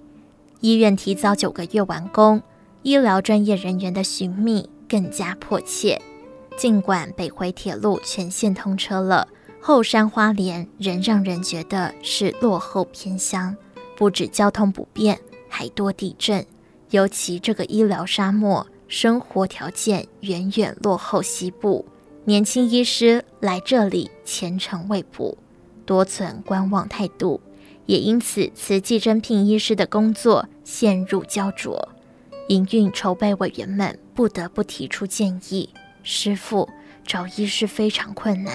[0.60, 2.42] 医院提早九个月完工，
[2.84, 6.02] 医疗专业人员的寻觅更加迫切。
[6.58, 9.28] 尽管北回铁路全线通车了。
[9.60, 13.54] 后山花莲仍让人觉得是落后偏乡，
[13.98, 16.46] 不止交通不便，还多地震。
[16.92, 21.86] 尤其这个医疗沙漠，生活条件远远落后西部。
[22.24, 25.38] 年轻医师来这里前程未卜，
[25.86, 27.42] 多存观望态度，
[27.88, 31.90] 也因此慈济征聘医师的工作陷入焦灼。
[32.50, 35.70] 营运筹备委员们不得不提出建议：
[36.04, 36.70] 师父，
[37.06, 38.54] 找医师非常困难。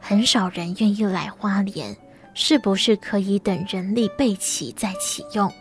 [0.00, 1.96] 很少人愿意来花莲，
[2.34, 5.52] 是不是可以等人力备齐再启用？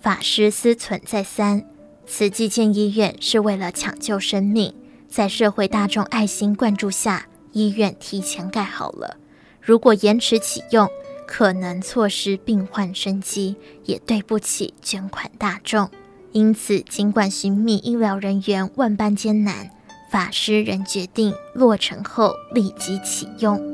[0.00, 1.64] 法师思忖再三，
[2.06, 4.74] 慈济建医院是为了抢救生命，
[5.08, 9.16] 在社会大众爱心灌注下，医院提前盖好了。
[9.60, 10.88] 如果延迟启用，
[11.26, 15.88] 可能错失病患生机，也对不起捐款大众。
[16.32, 19.70] 因此，尽管寻觅医疗人员万般艰难，
[20.10, 23.71] 法师仍决定落成后立即启用。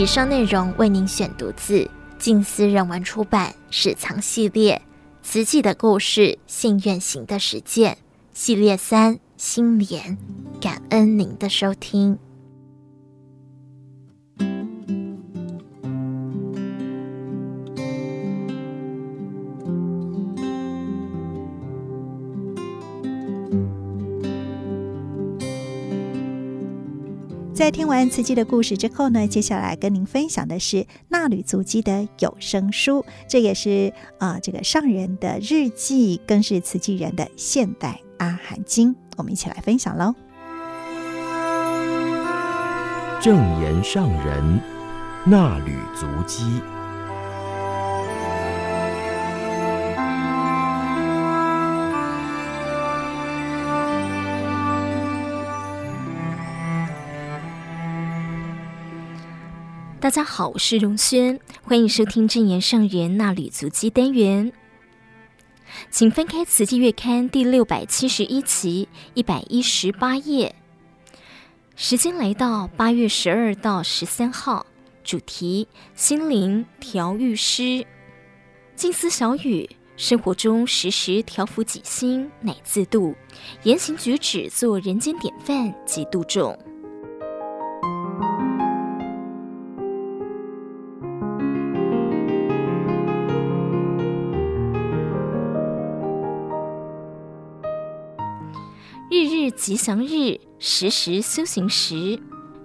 [0.00, 1.86] 以上内容为您选读自
[2.18, 4.80] 近思人文出版《史藏系列：
[5.22, 7.92] 瓷器的故事，信愿行的实践》
[8.32, 10.16] 系列三《心莲》，
[10.62, 12.18] 感恩您的收听。
[27.60, 38.96] 在听完慈济的故事之后呢，接下来跟您分享的是纳履足迹的有声书，这也是啊、这个上人的日记，更是慈济人的现代阿含经。
[39.18, 40.14] 我们一起来分享喽。
[43.20, 44.60] 正言上人
[45.26, 46.62] 纳履足迹。
[60.10, 64.52] 大家好，我是荣轩，欢迎收听证严上人衲履足迹单元。
[65.88, 70.52] 请翻开《慈济月刊》第六百七十一期一百一十八页。
[71.76, 74.66] 时间来到八月十二到十三号，
[75.04, 77.86] 主题：心灵调愈师。
[78.74, 83.14] 静思小语，生活中时时调伏己心，乃自度；
[83.62, 86.58] 言行举止做人间典范，即度众。
[99.12, 102.16] 日日吉祥日，时时修行时，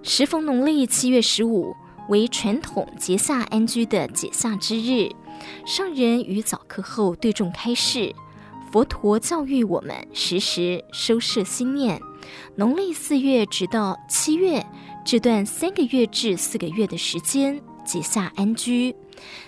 [0.04, 1.76] 时逢农历七月十五，
[2.08, 5.10] 为传统结夏安居的解夏之日。
[5.66, 8.14] 上人于早课后对众开示：
[8.72, 12.00] 佛陀教育我们时时收摄心念。
[12.56, 14.64] 农历四月直到七月
[15.04, 18.96] 这段三个月至四个月的时间，结下安居，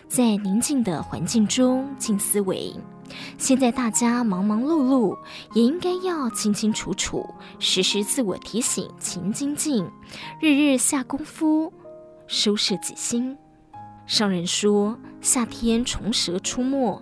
[0.08, 2.74] 在宁静的环境中静思维。
[3.38, 5.18] 现在大家忙忙碌碌，
[5.54, 7.26] 也应该要清清楚楚，
[7.60, 9.90] 时时自我提醒勤精进，
[10.42, 11.72] 日日下功夫，
[12.28, 13.38] 收摄己心。
[14.06, 17.02] 上人说，夏天虫蛇出没，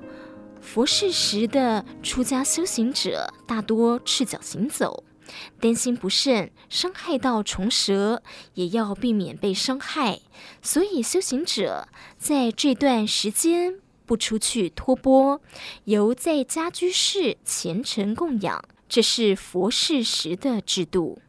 [0.60, 5.04] 佛事时的出家修行者大多赤脚行走，
[5.60, 8.24] 担心不慎伤害到虫蛇，
[8.56, 10.20] 也要避免被伤害，
[10.62, 11.88] 所以修行者
[12.18, 13.76] 在这段时间。
[14.06, 15.42] 不出去托钵，
[15.86, 21.20] 由在家居士虔诚供养，这是佛事时的制度。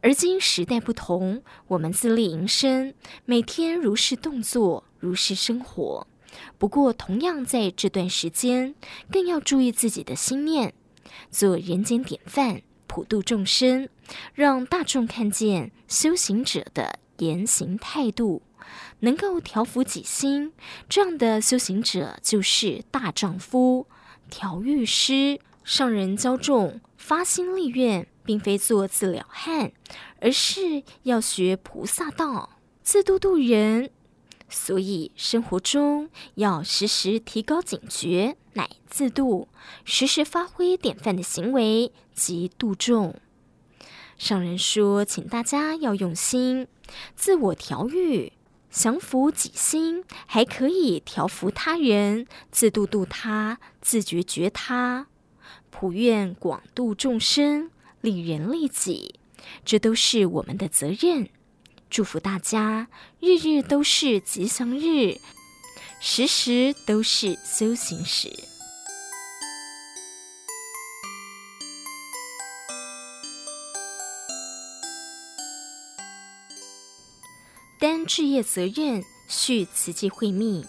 [0.00, 2.94] 而今时代不同，我们自力营生，
[3.24, 6.06] 每天如是动作，如是生活。
[6.56, 8.76] 不过，同样在这段时间，
[9.10, 10.72] 更要注意自己的心念，
[11.30, 13.88] 做人间典范，普度众生，
[14.34, 18.42] 让大众看见修行者的言行态度。
[19.00, 20.52] 能够调伏己心，
[20.88, 23.86] 这样的修行者就是大丈夫、
[24.30, 25.40] 调御师。
[25.64, 29.70] 上人教众发心立愿，并非做自了汉，
[30.20, 33.90] 而是要学菩萨道，自度度人。
[34.48, 39.48] 所以生活中要时时提高警觉，乃自度；
[39.84, 43.14] 时时发挥典范的行为，即度众。
[44.16, 46.66] 上人说，请大家要用心，
[47.14, 48.32] 自我调御。
[48.70, 55.06] 降伏己心，还可以调伏他人，自度度他，自觉觉他，
[55.70, 59.20] 普愿广度众生，利人利己，
[59.64, 61.28] 这都是我们的责任。
[61.90, 62.88] 祝福大家，
[63.20, 65.18] 日日都是吉祥日，
[66.00, 68.30] 时时都是修行时。
[77.78, 80.66] 担置业责任，续慈济慧命。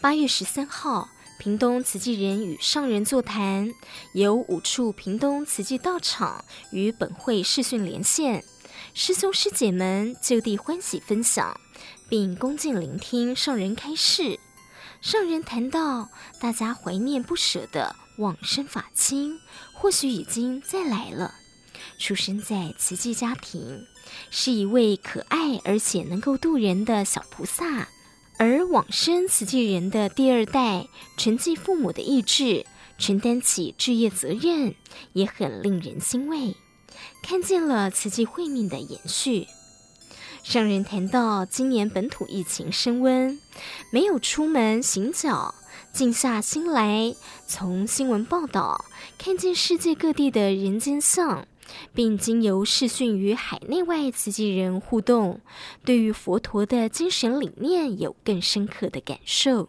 [0.00, 1.08] 八月十三号，
[1.38, 3.72] 屏东慈济人与上人座谈，
[4.12, 8.42] 由五处屏东慈济道场与本会视讯连线，
[8.92, 11.60] 师兄师姐们就地欢喜分享，
[12.08, 14.40] 并恭敬聆听上人开示。
[15.00, 16.10] 上人谈到，
[16.40, 19.38] 大家怀念不舍的往生法亲，
[19.72, 21.36] 或许已经再来了。
[21.98, 23.86] 出生在慈济家庭，
[24.30, 27.88] 是一位可爱而且能够度人的小菩萨。
[28.38, 30.86] 而往生慈济人的第二代，
[31.16, 32.66] 承继父母的意志，
[32.98, 34.74] 承担起置业责任，
[35.14, 36.54] 也很令人欣慰。
[37.22, 39.46] 看见了慈济慧命的延续。
[40.42, 43.40] 上人谈到，今年本土疫情升温，
[43.90, 45.54] 没有出门行脚，
[45.92, 47.14] 静下心来，
[47.48, 48.84] 从新闻报道
[49.18, 51.48] 看见世界各地的人间相。
[51.94, 55.40] 并经由视讯与海内外慈济人互动，
[55.84, 59.68] 对于佛陀的精神理念有更深刻的感受。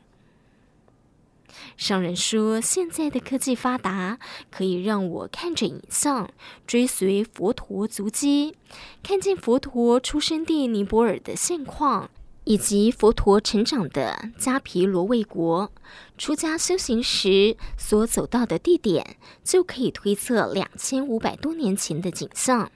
[1.76, 4.20] 上人说，现在的科技发达，
[4.52, 6.30] 可以让我看着影像，
[6.66, 8.56] 追随佛陀足迹，
[9.02, 12.10] 看见佛陀出生地尼泊尔的现况。
[12.48, 15.70] 以及佛陀成长的迦毗罗卫国，
[16.18, 22.72] 出家修行时所走到的地点，就可以推测两千五百多年前的景象。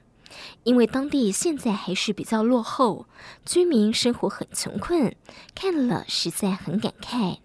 [0.64, 3.06] 因为当地现在还是比较落后，
[3.46, 5.16] 居民生活很穷困，
[5.56, 7.38] 看了实在很感慨。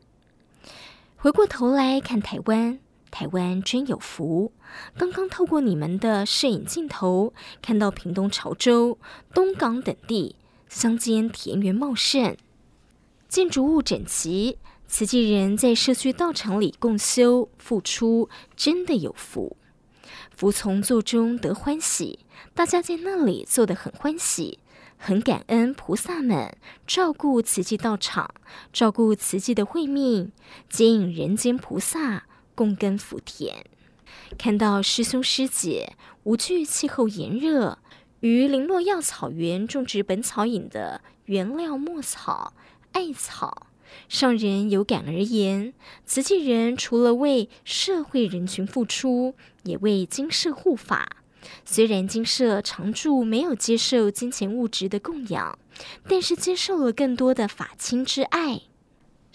[1.14, 2.81] 回过头来看台湾，
[3.12, 4.51] 台湾真有福。
[4.99, 8.99] 刚刚透过你们的摄影镜头，看到屏东潮州、
[9.33, 10.35] 东港等地。
[10.69, 12.37] 乡间田园茂盛，
[13.29, 19.57] 建筑物整齐，慈济人在社区道场里共修付出，真的有福。
[20.37, 22.21] 服从座中得欢喜，
[22.55, 24.59] 大家在那里做得很欢喜，
[24.99, 26.57] 很感恩菩萨们
[26.87, 28.35] 照顾慈济道场，
[28.73, 30.33] 照顾慈济的慧命，
[30.69, 33.64] 接引人间菩萨共耕福田。
[34.37, 35.95] 看到师兄师姐
[36.25, 37.79] 无惧气候炎热。
[38.27, 42.55] 于林洛药草园种植本草饮的原料墨草、
[42.91, 43.68] 艾草，
[44.09, 45.72] 上人有感而言：
[46.05, 51.18] 慈济人除了为社会人群付出，也为精舍护法。
[51.64, 55.57] 虽然精舍常住没有接受金钱物质的供养，
[56.09, 58.62] 但是接受了更多的法亲之爱。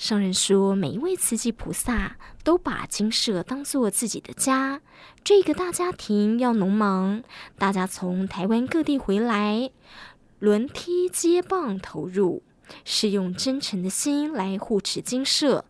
[0.01, 4.81] 上人说，每一位慈济菩萨都把精舍当作自己的家。
[5.23, 7.21] 这个大家庭要农忙，
[7.59, 9.69] 大家从台湾各地回来，
[10.39, 12.41] 轮梯接棒投入，
[12.83, 15.65] 是用真诚的心来护持精舍，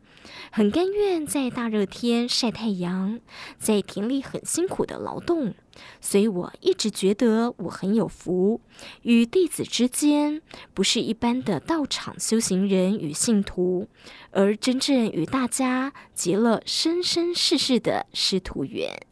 [0.50, 3.20] 很甘愿在大热天晒太阳，
[3.60, 5.54] 在田里很辛苦的劳动，
[6.00, 8.62] 所以我一直觉得我很有福。
[9.04, 10.42] 与弟子之间，
[10.74, 13.88] 不是一般的道场修行人与信徒，
[14.32, 19.06] 而真正与大家结了生生世世的师徒缘。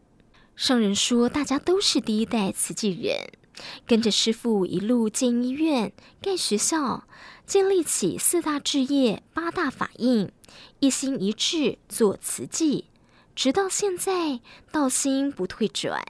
[0.56, 3.30] 上人说，大家都是第一代慈济人，
[3.88, 7.08] 跟着师父一路建医院、盖学校，
[7.46, 10.30] 建立起四大志业、八大法印。
[10.80, 12.86] 一心一志做慈济，
[13.36, 14.42] 直到现在，
[14.72, 16.04] 道心不退转。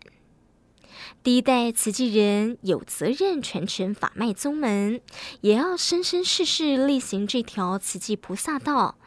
[1.24, 5.02] 第一代慈济人有责任传承法脉宗门，
[5.42, 8.98] 也要生生世世力行这条慈济菩萨道。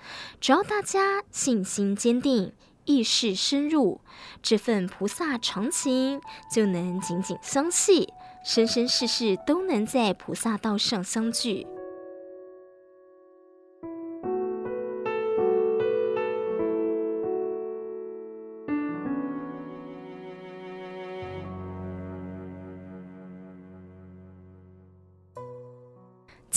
[0.40, 2.52] 只要大家信心坚定，
[2.84, 4.00] 意识深入，
[4.42, 6.20] 这份菩萨长情
[6.52, 8.12] 就能紧紧相系，
[8.44, 11.66] 生生世世都能在菩萨道上相聚。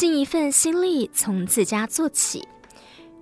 [0.05, 2.47] 尽一份心力，从自家做起。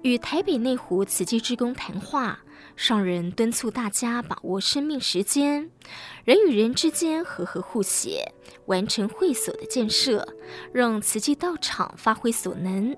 [0.01, 2.37] 与台北内湖慈济志工谈话，
[2.75, 5.71] 上人敦促大家把握生命时间，
[6.25, 8.33] 人与人之间和和互协，
[8.65, 10.27] 完成会所的建设，
[10.73, 12.93] 让慈济道场发挥所能。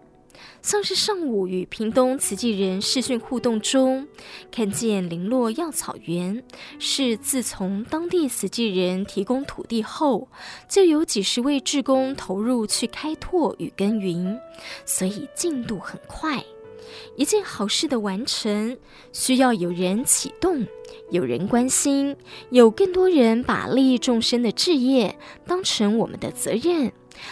[0.62, 4.08] 像是上午与屏东慈济人视讯互动中，
[4.52, 6.44] 看见林落药草园，
[6.80, 10.28] 是自从当地慈济人提供土地后，
[10.68, 14.40] 就有几十位志工投入去开拓与耕耘，
[14.86, 16.44] 所以进度很快。
[17.18, 18.78] 一件好事的完成，
[19.12, 20.66] 需要有人启动，
[21.12, 22.16] 有人关心，
[22.50, 26.92] 有更多人把利益众生的志业当成我们的责任，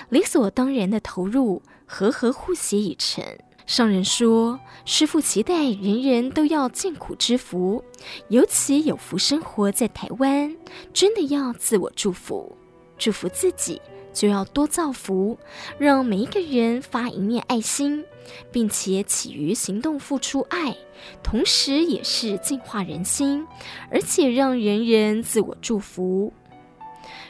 [0.10, 1.62] 理所当然的投入。
[1.86, 3.24] 和和互协已成。
[3.66, 7.82] 上人说，师父期待人人都要见苦知福，
[8.28, 10.54] 尤其有福生活在台湾，
[10.94, 12.58] 真的要自我祝福，
[12.98, 13.82] 祝福自己
[14.12, 15.38] 就要多造福，
[15.78, 18.04] 让每一个人发一念爱心，
[18.52, 20.76] 并且起于行动付出爱，
[21.24, 23.48] 同时也是净化人心，
[23.90, 26.34] 而且让人人自我祝福。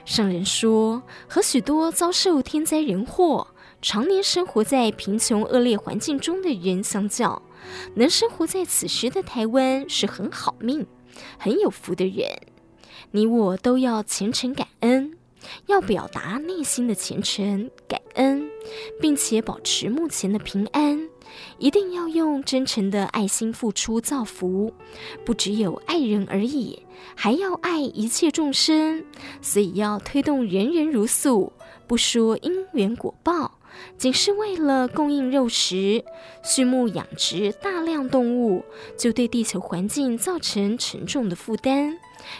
[0.03, 3.47] 上人说，和许多遭受天灾人祸。
[3.83, 7.41] 常年生活在贫穷恶劣环境中的人相较，
[7.95, 10.87] 能生活在此时的台湾是很好命、
[11.37, 12.29] 很有福的人。
[13.11, 15.17] 你我都要虔诚感恩，
[15.67, 18.49] 要表达内心的虔诚感恩，
[19.01, 21.09] 并且保持目前的平安。
[21.57, 24.73] 一定要用真诚的爱心付出造福，
[25.25, 26.81] 不只有爱人而已，
[27.15, 29.03] 还要爱一切众生。
[29.41, 31.51] 所以要推动人人如素，
[31.85, 33.59] 不说因缘果报。
[33.97, 36.03] 仅是为了供应肉食，
[36.43, 38.63] 畜牧养殖大量动物，
[38.97, 41.97] 就对地球环境造成沉重的负担，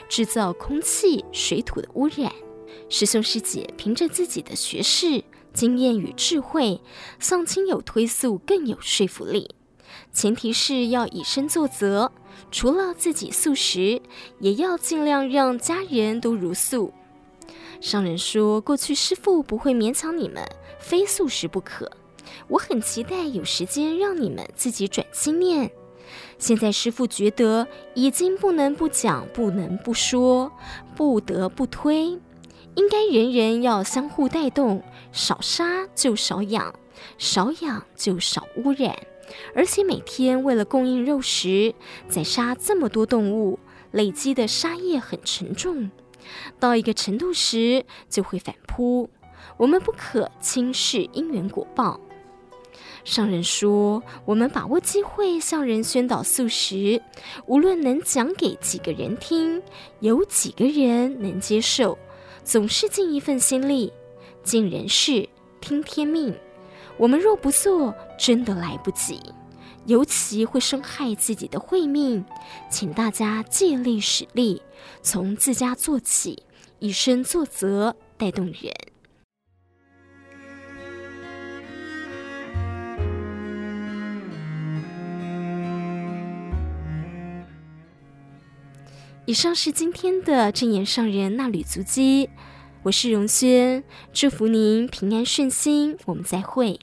[0.10, 2.32] 制造空气、水土的污染。
[2.90, 5.24] 师兄师姐凭着自己的学识、
[5.54, 6.82] 经验与智慧，
[7.20, 9.56] 向亲友推诉更有说服力。
[10.12, 12.12] 前提是要以身作则，
[12.52, 14.02] 除了自己素食，
[14.40, 16.92] 也要尽量让家人都如素。
[17.84, 20.42] 上人说，过去师父不会勉强你们。
[20.80, 21.92] 非素食不可，
[22.48, 25.70] 我很期待有时间让你们自己转心念。
[26.40, 30.50] 现在师父觉得已经不能不讲，不能不说，
[30.96, 32.18] 不得不推，
[32.76, 34.82] 应该人人要相互带动，
[35.12, 36.74] 少杀就少养，
[37.18, 38.96] 少养就少污染。
[39.54, 41.76] 而且每天为了供应肉食，
[42.08, 43.60] 宰杀这么多动物，
[43.92, 45.92] 累积的杀业很沉重，
[46.60, 49.10] 到一个程度时就会反扑。
[49.58, 52.00] 我们不可轻视因缘果报。
[53.04, 57.02] 上人说，我们把握机会向人宣导素食，
[57.46, 59.62] 无论能讲给几个人听，
[60.00, 61.98] 有几个人能接受，
[62.46, 63.92] 总是尽一份心力，
[64.42, 65.28] 尽人事，
[65.60, 66.34] 听天命。
[66.98, 69.20] 我们若不做，真的来不及，
[69.86, 72.24] 尤其会伤害自己的慧命。
[72.70, 74.62] 请大家借力使力，
[75.04, 76.44] 从自家做起，
[76.80, 78.74] 以身作则，带动人。
[89.26, 92.30] 以上是今天的正言上人那履足迹，
[92.84, 93.84] 我是荣轩，
[94.14, 96.80] 祝福您平安顺心，我们再会。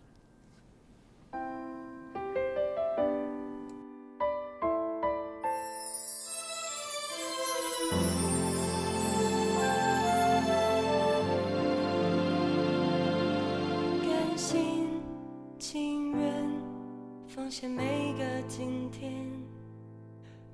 [17.69, 19.13] 每个今天，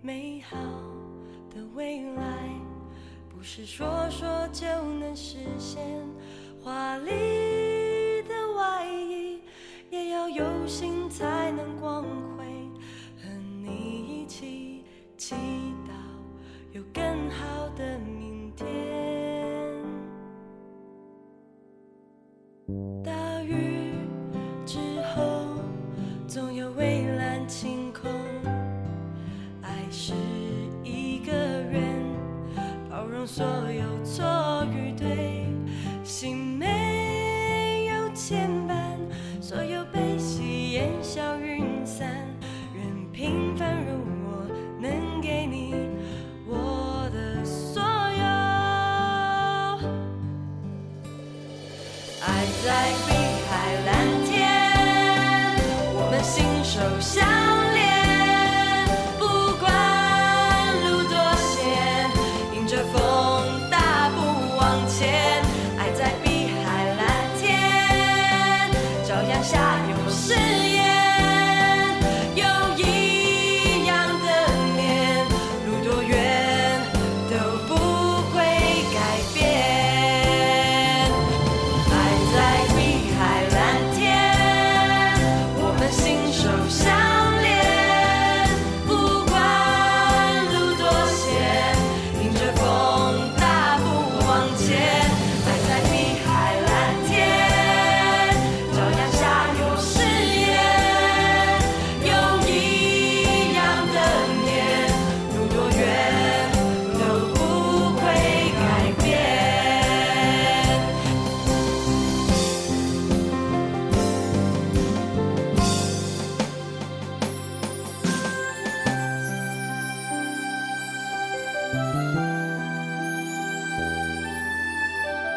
[0.01, 0.57] 美好
[1.55, 2.51] 的未来，
[3.29, 4.67] 不是说说就
[4.99, 5.83] 能实现。
[6.63, 9.41] 华丽的外衣，
[9.89, 12.05] 也要有心才能光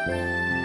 [0.06, 0.59] Música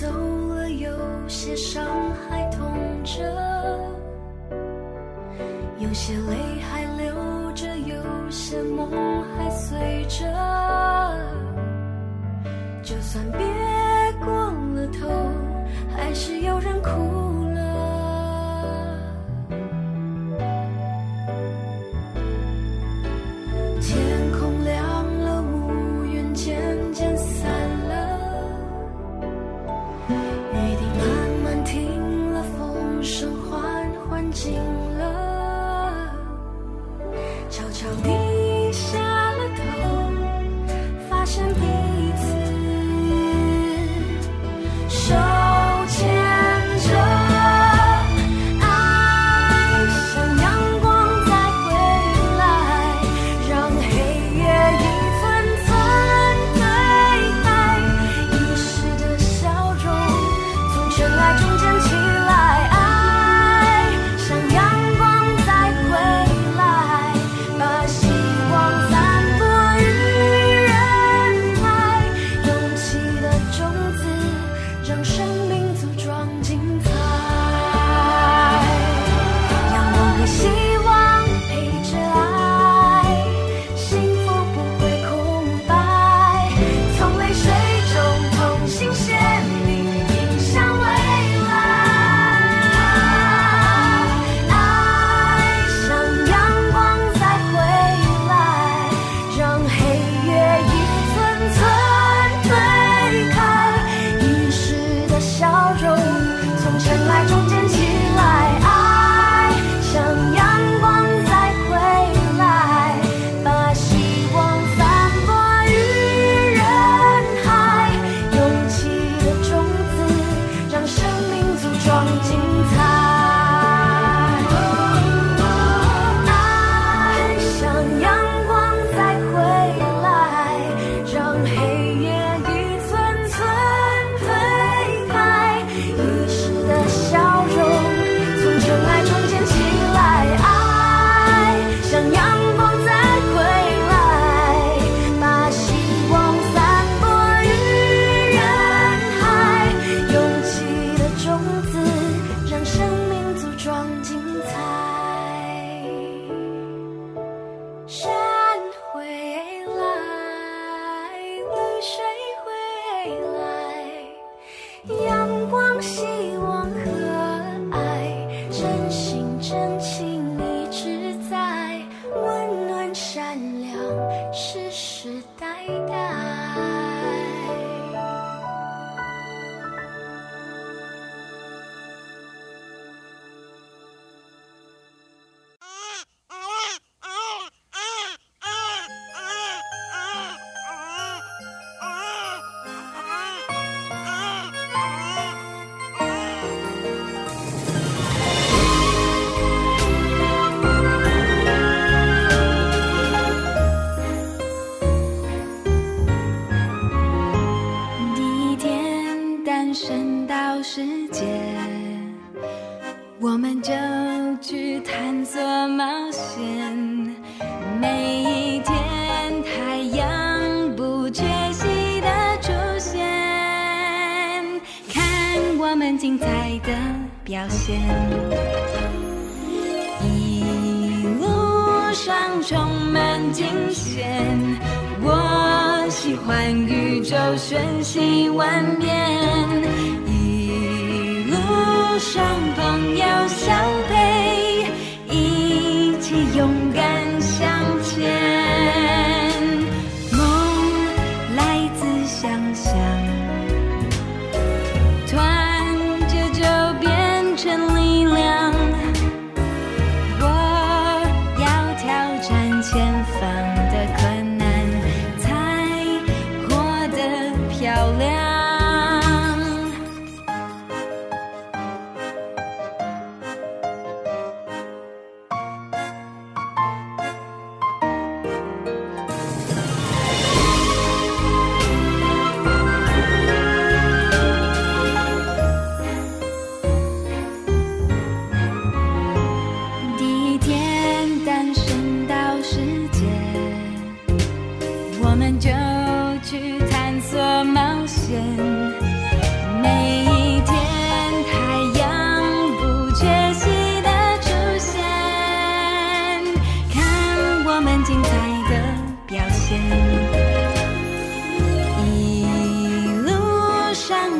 [0.00, 0.08] 走
[0.48, 0.90] 了有
[1.28, 1.86] 些伤
[2.28, 2.68] 还痛
[3.04, 3.22] 着
[5.78, 8.90] 有些泪还流着有些梦
[9.36, 10.24] 还随着。
[12.82, 13.40] 就算别
[14.24, 14.32] 过
[14.74, 15.08] 了头
[15.96, 17.13] 还是有人哭。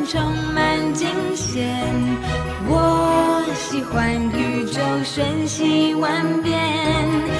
[0.07, 0.21] 充
[0.53, 1.65] 满惊险
[2.67, 7.34] 我喜欢宇宙瞬息万变。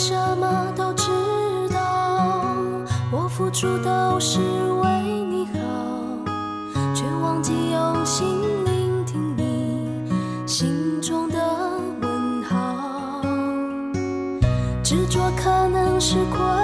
[0.00, 1.08] 什么都知
[1.74, 2.22] 道，
[3.10, 5.58] 我付出都是为你好，
[6.94, 8.24] 却忘记用心
[8.64, 10.08] 聆听你
[10.46, 11.36] 心中的
[12.00, 13.20] 问好。
[14.84, 16.57] 执着可能是过。